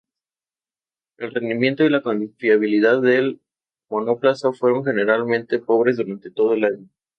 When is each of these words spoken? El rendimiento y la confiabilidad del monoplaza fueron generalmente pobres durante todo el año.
El 1.17 1.31
rendimiento 1.31 1.83
y 1.83 1.89
la 1.89 2.01
confiabilidad 2.01 3.03
del 3.03 3.39
monoplaza 3.91 4.51
fueron 4.51 4.83
generalmente 4.83 5.59
pobres 5.59 5.97
durante 5.97 6.31
todo 6.31 6.55
el 6.55 6.65
año. 6.65 6.89